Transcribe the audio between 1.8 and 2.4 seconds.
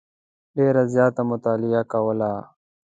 کوله.